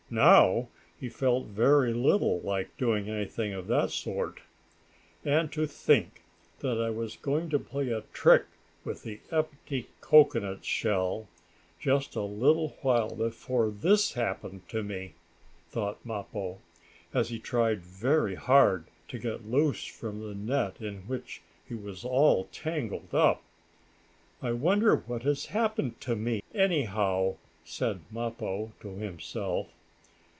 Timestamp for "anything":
3.09-3.53